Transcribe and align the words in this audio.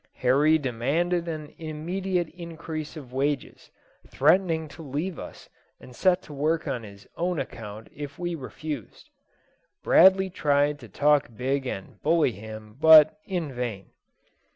Horry 0.23 0.57
demanded 0.57 1.27
an 1.27 1.53
immediate 1.59 2.29
increase 2.29 2.97
of 2.97 3.13
wages, 3.13 3.69
threatening 4.07 4.67
to 4.69 4.81
leave 4.81 5.19
us 5.19 5.47
and 5.79 5.95
set 5.95 6.23
to 6.23 6.33
work 6.33 6.67
on 6.67 6.81
his 6.81 7.05
own 7.17 7.37
account 7.37 7.87
if 7.95 8.17
we 8.17 8.33
refused. 8.33 9.11
Bradley 9.83 10.31
tried 10.31 10.79
to 10.79 10.89
talk 10.89 11.29
big 11.37 11.67
and 11.67 12.01
bully 12.01 12.31
him, 12.31 12.77
but 12.79 13.19
in 13.27 13.53
vain. 13.53 13.91